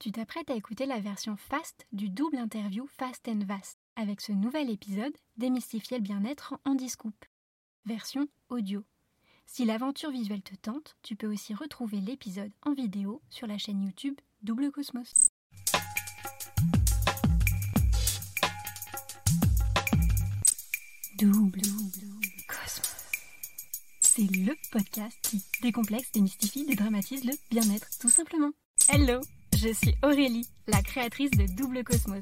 [0.00, 4.32] Tu t'apprêtes à écouter la version fast du double interview Fast and Vast avec ce
[4.32, 7.12] nouvel épisode Démystifier le bien-être en Discoup.
[7.84, 8.82] Version audio.
[9.44, 13.82] Si l'aventure visuelle te tente, tu peux aussi retrouver l'épisode en vidéo sur la chaîne
[13.82, 15.28] YouTube Double Cosmos.
[21.18, 21.60] Double,
[22.48, 23.04] Cosmos.
[24.00, 28.52] C'est le podcast qui décomplexe, démystifie, dédramatise le bien-être, tout simplement.
[28.88, 29.20] Hello,
[29.60, 32.20] je suis Aurélie, la créatrice de Double Cosmos.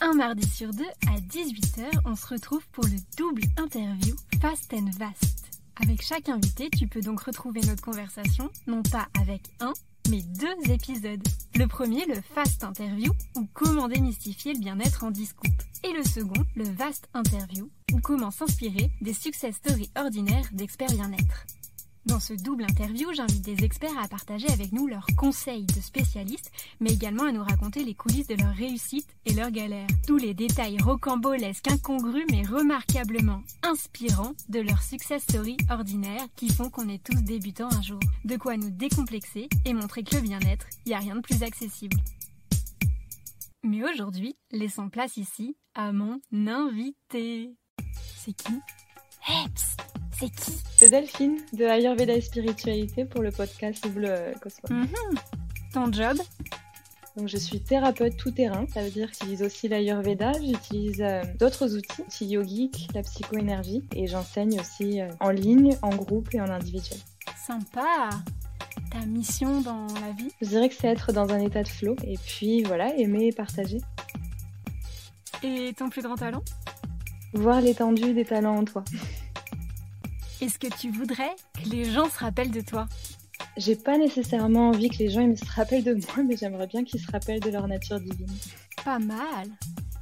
[0.00, 4.90] Un mardi sur deux, à 18h, on se retrouve pour le double interview Fast and
[4.98, 5.60] Vast.
[5.80, 9.72] Avec chaque invité, tu peux donc retrouver notre conversation, non pas avec un,
[10.10, 11.22] mais deux épisodes.
[11.54, 15.50] Le premier, le Fast Interview, ou comment démystifier le bien-être en discours.
[15.84, 21.46] Et le second, le Vast Interview, ou comment s'inspirer des success stories ordinaires d'experts bien-être.
[22.10, 26.50] Dans ce double interview, j'invite des experts à partager avec nous leurs conseils de spécialistes,
[26.80, 29.86] mais également à nous raconter les coulisses de leur réussite et leurs galères.
[30.08, 36.68] Tous les détails rocambolesques, incongrus, mais remarquablement inspirants de leur success story ordinaire qui font
[36.68, 38.00] qu'on est tous débutants un jour.
[38.24, 41.44] De quoi nous décomplexer et montrer que le bien-être, il n'y a rien de plus
[41.44, 41.96] accessible.
[43.62, 47.54] Mais aujourd'hui, laissons place ici à mon invité.
[48.16, 48.54] C'est qui?
[49.28, 49.76] Heps
[50.18, 50.69] C'est qui?
[50.90, 54.70] Delphine de Ayurveda et Spiritualité pour le podcast Double Cosmos.
[54.70, 54.88] Mhm.
[55.72, 56.18] Ton job
[57.16, 61.22] Donc je suis thérapeute tout terrain, ça veut dire que j'utilise aussi l'Ayurveda, j'utilise euh,
[61.38, 66.40] d'autres outils, l'outil yogique, la psychoénergie et j'enseigne aussi euh, en ligne, en groupe et
[66.40, 66.98] en individuel.
[67.36, 68.10] Sympa
[68.90, 71.94] Ta mission dans la vie Je dirais que c'est être dans un état de flow
[72.02, 73.78] et puis voilà, aimer et partager.
[75.44, 76.42] Et ton plus grand talent
[77.32, 78.82] Voir l'étendue des talents en toi.
[80.40, 82.88] Est-ce que tu voudrais que les gens se rappellent de toi?
[83.58, 86.82] J'ai pas nécessairement envie que les gens ils se rappellent de moi, mais j'aimerais bien
[86.82, 88.32] qu'ils se rappellent de leur nature divine.
[88.82, 89.48] Pas mal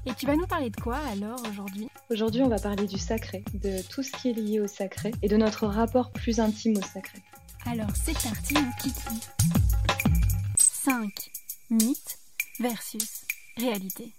[0.06, 1.88] Et tu vas nous parler de quoi alors aujourd'hui?
[2.08, 5.28] Aujourd'hui, on va parler du sacré, de tout ce qui est lié au sacré et
[5.28, 7.18] de notre rapport plus intime au sacré.
[7.66, 9.00] Alors c'est parti mon kiki
[10.56, 11.10] 5
[11.70, 12.18] mythes
[12.60, 13.24] versus
[13.56, 14.12] réalité.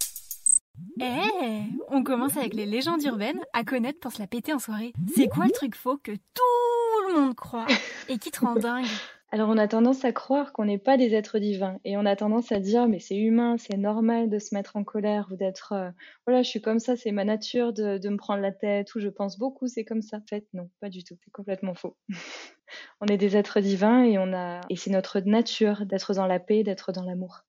[1.01, 4.93] Eh, on commence avec les légendes urbaines à connaître pour se la péter en soirée.
[5.15, 7.67] C'est quoi le truc faux que tout le monde croit
[8.07, 8.85] et qui te rend dingue?
[9.31, 12.15] Alors on a tendance à croire qu'on n'est pas des êtres divins et on a
[12.15, 15.73] tendance à dire mais c'est humain, c'est normal de se mettre en colère ou d'être
[15.73, 15.91] euh,
[16.25, 18.99] voilà je suis comme ça, c'est ma nature de, de me prendre la tête ou
[18.99, 20.17] je pense beaucoup, c'est comme ça.
[20.17, 21.95] En fait non, pas du tout, c'est complètement faux.
[23.01, 26.39] on est des êtres divins et on a et c'est notre nature d'être dans la
[26.39, 27.41] paix, d'être dans l'amour.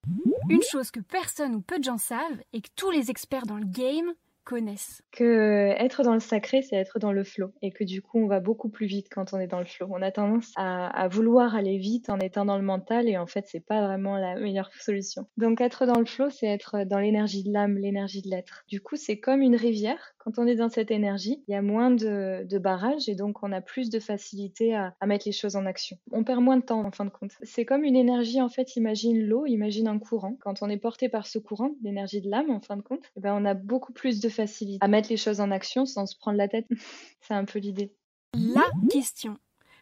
[0.50, 3.56] Une chose que personne ou peu de gens savent et que tous les experts dans
[3.56, 4.12] le game
[4.44, 5.02] connaissent.
[5.12, 8.26] Que être dans le sacré, c'est être dans le flow et que du coup, on
[8.26, 9.86] va beaucoup plus vite quand on est dans le flow.
[9.90, 13.26] On a tendance à, à vouloir aller vite en étant dans le mental et en
[13.26, 15.26] fait, c'est pas vraiment la meilleure solution.
[15.36, 18.64] Donc, être dans le flow, c'est être dans l'énergie de l'âme, l'énergie de l'être.
[18.68, 20.14] Du coup, c'est comme une rivière.
[20.22, 23.52] Quand on est dans cette énergie, il y a moins de, barrages et donc on
[23.52, 25.96] a plus de facilité à, à mettre les choses en action.
[26.12, 27.32] On perd moins de temps en fin de compte.
[27.42, 30.36] C'est comme une énergie, en fait, imagine l'eau, imagine un courant.
[30.40, 33.20] Quand on est porté par ce courant, l'énergie de l'âme, en fin de compte, eh
[33.20, 36.16] ben, on a beaucoup plus de facilité à mettre les choses en action sans se
[36.18, 36.66] prendre la tête.
[37.22, 37.94] c'est un peu l'idée.
[38.34, 39.38] La question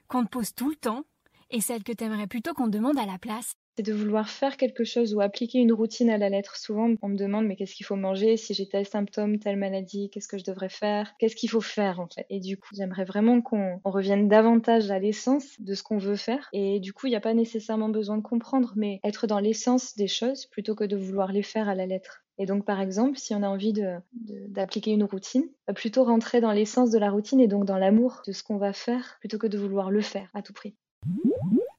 [0.06, 1.03] qu'on te pose tout le temps
[1.50, 3.54] et celle que t'aimerais plutôt qu'on te demande à la place.
[3.78, 6.56] C'est de vouloir faire quelque chose ou appliquer une routine à la lettre.
[6.56, 10.11] Souvent, on me demande mais qu'est-ce qu'il faut manger Si j'ai tel symptôme, telle maladie,
[10.11, 11.15] qu'est-ce que je devrais faire?
[11.21, 12.27] Qu'est-ce qu'il faut faire en fait?
[12.28, 16.16] Et du coup, j'aimerais vraiment qu'on on revienne davantage à l'essence de ce qu'on veut
[16.16, 16.49] faire.
[16.53, 19.95] Et du coup, il n'y a pas nécessairement besoin de comprendre, mais être dans l'essence
[19.95, 22.25] des choses plutôt que de vouloir les faire à la lettre.
[22.37, 23.75] Et donc, par exemple, si on a envie
[24.12, 28.22] d'appliquer une routine, va plutôt rentrer dans l'essence de la routine et donc dans l'amour
[28.27, 30.75] de ce qu'on va faire plutôt que de vouloir le faire à tout prix.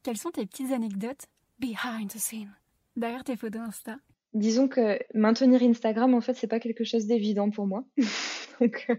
[0.02, 1.26] Quelles sont tes petites anecdotes
[1.60, 2.52] behind the scene
[2.96, 4.00] derrière tes photos Insta
[4.34, 7.84] Disons que maintenir Instagram, en fait, c'est pas quelque chose d'évident pour moi.
[8.60, 8.96] Donc, euh,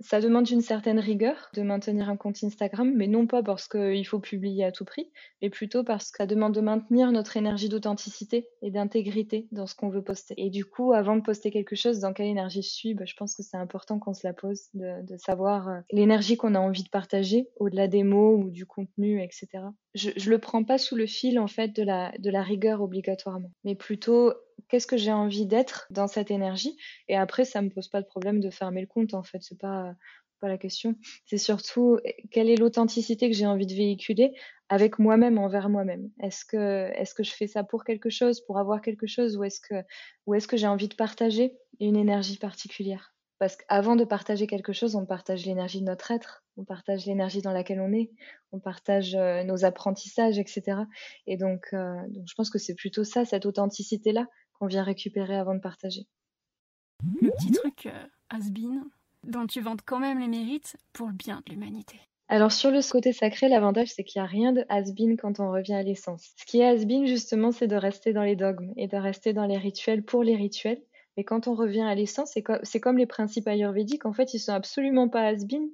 [0.00, 4.06] ça demande une certaine rigueur de maintenir un compte Instagram, mais non pas parce qu'il
[4.06, 7.68] faut publier à tout prix, mais plutôt parce que ça demande de maintenir notre énergie
[7.68, 10.34] d'authenticité et d'intégrité dans ce qu'on veut poster.
[10.36, 13.14] Et du coup, avant de poster quelque chose, dans quelle énergie je suis, bah, je
[13.14, 16.82] pense que c'est important qu'on se la pose, de, savoir euh, l'énergie qu'on a envie
[16.82, 19.48] de partager, au-delà des mots ou du contenu, etc.
[19.94, 22.80] Je, je le prends pas sous le fil, en fait, de la, de la rigueur
[22.80, 24.32] obligatoirement, mais plutôt
[24.72, 26.78] qu'est-ce que j'ai envie d'être dans cette énergie.
[27.06, 29.38] Et après ça me pose pas de problème de fermer le compte en fait.
[29.42, 29.94] C'est pas
[30.40, 30.96] pas la question.
[31.26, 34.32] C'est surtout quelle est l'authenticité que j'ai envie de véhiculer
[34.70, 36.10] avec moi-même envers moi-même?
[36.20, 39.44] Est-ce que est-ce que je fais ça pour quelque chose pour avoir quelque chose ou
[39.44, 39.84] est-ce que
[40.26, 43.14] ou est-ce que j'ai envie de partager une énergie particulière?
[43.38, 46.42] Parce qu'avant de partager quelque chose on partage l'énergie de notre être.
[46.56, 48.10] On partage l'énergie dans laquelle on est,
[48.52, 50.82] on partage euh, nos apprentissages, etc.
[51.26, 54.26] Et donc, euh, donc je pense que c'est plutôt ça, cette authenticité-là,
[54.62, 56.06] qu'on vient récupérer avant de partager.
[57.20, 58.84] Le petit truc euh, has-been
[59.24, 61.96] dont tu vantes quand même les mérites pour le bien de l'humanité.
[62.28, 65.50] Alors sur le côté sacré, l'avantage c'est qu'il n'y a rien de has-been quand on
[65.50, 66.30] revient à l'essence.
[66.36, 69.46] Ce qui est has-been justement, c'est de rester dans les dogmes et de rester dans
[69.46, 70.80] les rituels pour les rituels.
[71.16, 72.32] Mais quand on revient à l'essence,
[72.62, 75.68] c'est comme les principes ayurvédiques, en fait, ils sont absolument pas has-been,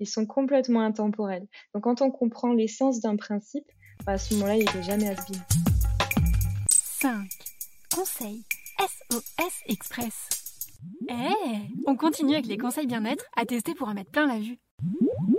[0.00, 1.46] ils sont complètement intemporels.
[1.72, 3.64] Donc quand on comprend l'essence d'un principe,
[4.04, 5.40] bah, à ce moment-là, il n'est jamais has-been.
[6.68, 7.53] 5.
[7.94, 8.42] Conseil
[8.80, 10.28] SOS Express.
[11.08, 11.14] Eh,
[11.86, 14.58] on continue avec les conseils bien-être à tester pour en mettre plein la vue.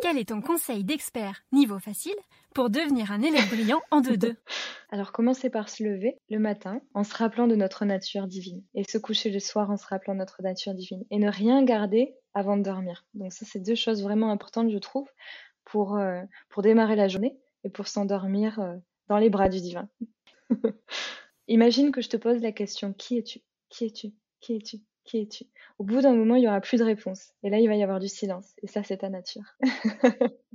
[0.02, 2.16] Quel est ton conseil d'expert niveau facile
[2.54, 4.38] pour devenir un élève brillant en 2-2
[4.90, 8.86] Alors commencez par se lever le matin en se rappelant de notre nature divine et
[8.86, 12.16] se coucher le soir en se rappelant de notre nature divine et ne rien garder
[12.34, 13.06] avant de dormir.
[13.16, 15.10] Donc ça c'est deux choses vraiment importantes je trouve
[15.66, 18.76] pour, euh, pour démarrer la journée et pour s'endormir euh,
[19.10, 19.90] dans les bras du divin.
[21.48, 23.42] Imagine que je te pose la question qui es-tu?
[23.70, 24.14] Qui es-tu?
[24.40, 24.78] Qui es-tu?
[25.04, 25.46] Qui es-tu?
[25.78, 27.34] Au bout d'un moment, il n'y aura plus de réponse.
[27.44, 28.54] Et là, il va y avoir du silence.
[28.64, 29.44] Et ça, c'est ta nature.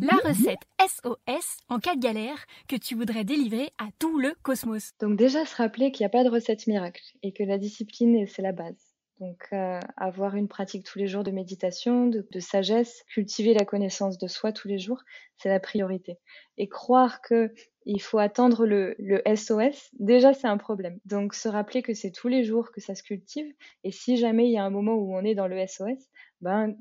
[0.00, 4.92] la recette SOS en cas de galère que tu voudrais délivrer à tout le cosmos.
[5.00, 8.26] Donc déjà, se rappeler qu'il n'y a pas de recette miracle et que la discipline,
[8.26, 8.94] c'est la base.
[9.20, 14.18] Donc, euh, avoir une pratique tous les jours de méditation, de, sagesse, cultiver la connaissance
[14.18, 15.02] de soi tous les jours,
[15.36, 16.18] c'est la priorité.
[16.56, 17.54] Et croire que
[17.86, 18.96] il faut attendre le,
[19.34, 20.98] SOS, déjà c'est un problème.
[21.04, 23.46] Donc, se rappeler que c'est tous les jours que ça se cultive.
[23.82, 26.10] Et si jamais il y a un moment où on est dans le SOS,
[26.40, 26.76] ben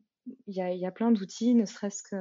[0.48, 2.16] il y a, plein d'outils, ne serait-ce que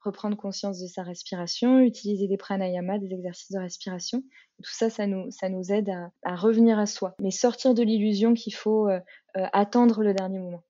[0.00, 4.22] reprendre conscience de sa respiration, utiliser des pranayama, des exercices de respiration.
[4.62, 5.90] Tout ça, ça nous, aide
[6.22, 9.00] à, revenir à soi, mais sortir de l'illusion qu'il faut euh,
[9.36, 10.62] euh, attendre le dernier moment.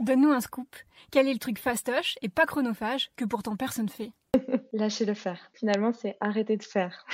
[0.00, 0.74] Donne-nous un scoop.
[1.10, 4.12] Quel est le truc fastoche et pas chronophage que pourtant personne fait?
[4.72, 5.50] Lâcher le faire.
[5.54, 7.04] Finalement, c'est arrêter de faire.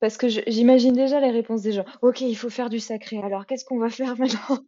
[0.00, 1.84] Parce que j'imagine déjà les réponses des gens.
[2.02, 3.20] Ok, il faut faire du sacré.
[3.22, 4.58] Alors, qu'est-ce qu'on va faire maintenant?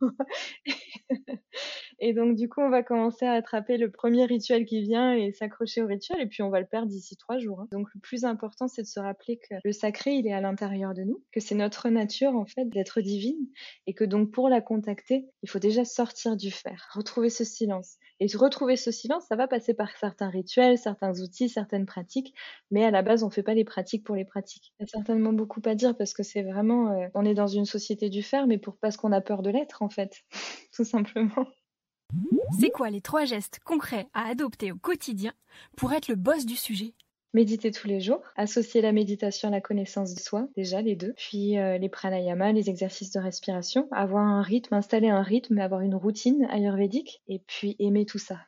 [1.99, 5.33] Et donc, du coup, on va commencer à attraper le premier rituel qui vient et
[5.33, 6.21] s'accrocher au rituel.
[6.21, 7.61] Et puis, on va le perdre d'ici trois jours.
[7.61, 7.69] Hein.
[7.73, 10.95] Donc, le plus important, c'est de se rappeler que le sacré, il est à l'intérieur
[10.95, 13.49] de nous, que c'est notre nature, en fait, d'être divine.
[13.87, 17.97] Et que donc, pour la contacter, il faut déjà sortir du faire, retrouver ce silence.
[18.21, 22.35] Et retrouver ce silence, ça va passer par certains rituels, certains outils, certaines pratiques.
[22.71, 24.73] Mais à la base, on ne fait pas les pratiques pour les pratiques.
[24.79, 27.47] Il y a certainement beaucoup à dire parce que c'est vraiment, euh, on est dans
[27.47, 30.23] une société du faire, mais pour parce qu'on a peur de l'être, en fait.
[30.73, 31.47] Tout simplement.
[32.61, 35.33] C'est quoi les trois gestes concrets à adopter au quotidien
[35.77, 36.95] pour être le boss du sujet?
[37.33, 41.15] Méditer tous les jours, associer la méditation à la connaissance de soi, déjà les deux,
[41.17, 45.81] puis euh, les pranayamas, les exercices de respiration, avoir un rythme, installer un rythme, avoir
[45.81, 48.39] une routine ayurvédique, et puis aimer tout ça.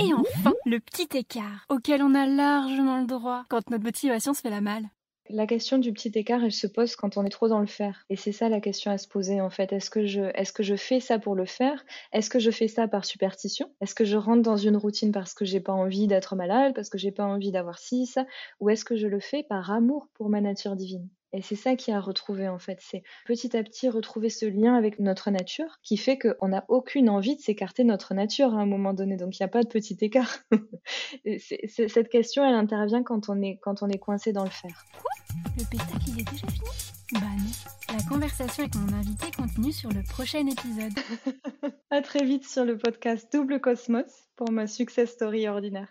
[0.00, 4.42] et enfin, le petit écart auquel on a largement le droit quand notre motivation se
[4.42, 4.90] fait la malle.
[5.30, 8.04] La question du petit écart, elle se pose quand on est trop dans le faire.
[8.10, 9.72] Et c'est ça la question à se poser en fait.
[9.72, 11.82] Est-ce que je, fais ça pour le faire?
[12.12, 13.70] Est-ce que je fais ça par superstition?
[13.80, 16.90] Est-ce que je rentre dans une routine parce que j'ai pas envie d'être malade, parce
[16.90, 18.26] que j'ai pas envie d'avoir ci, ça?
[18.60, 21.08] Ou est-ce que je le fais par amour pour ma nature divine?
[21.34, 24.76] Et c'est ça qui a retrouvé en fait, c'est petit à petit retrouver ce lien
[24.76, 28.58] avec notre nature qui fait qu'on n'a aucune envie de s'écarter de notre nature à
[28.58, 29.16] un moment donné.
[29.16, 30.38] Donc il n'y a pas de petit écart.
[31.38, 34.84] cette question, elle intervient quand on est, quand on est coincé dans le fer.
[35.02, 35.10] Quoi?
[35.56, 36.94] Le spectacle, il est déjà fini?
[37.14, 37.96] Bah non.
[37.96, 41.72] La conversation avec mon invité continue sur le prochain épisode.
[41.90, 45.88] à très vite sur le podcast Double Cosmos pour ma success story ordinaire.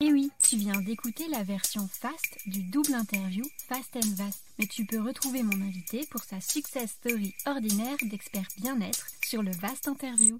[0.00, 4.44] Et oui, tu viens d'écouter la version fast du double interview Fast and Vast.
[4.58, 9.52] Mais tu peux retrouver mon invité pour sa success story ordinaire d'expert bien-être sur le
[9.52, 10.38] Vast Interview.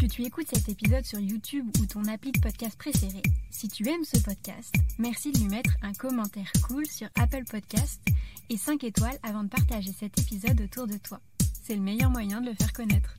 [0.00, 3.86] Que tu écoutes cet épisode sur YouTube ou ton appli de podcast préféré, si tu
[3.86, 8.00] aimes ce podcast, merci de lui mettre un commentaire cool sur Apple Podcast
[8.48, 11.20] et 5 étoiles avant de partager cet épisode autour de toi.
[11.62, 13.18] C'est le meilleur moyen de le faire connaître.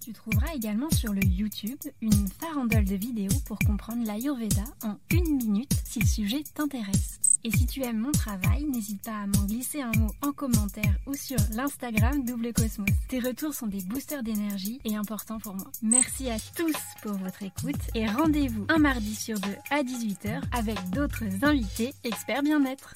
[0.00, 5.36] Tu trouveras également sur le YouTube une farandole de vidéos pour comprendre l'Ayurveda en une
[5.36, 7.20] minute si le sujet t'intéresse.
[7.44, 10.96] Et si tu aimes mon travail, n'hésite pas à m'en glisser un mot en commentaire
[11.06, 12.88] ou sur l'Instagram Double Cosmos.
[13.08, 15.70] Tes retours sont des boosters d'énergie et importants pour moi.
[15.82, 20.78] Merci à tous pour votre écoute et rendez-vous un mardi sur deux à 18h avec
[20.90, 22.94] d'autres invités experts bien-être.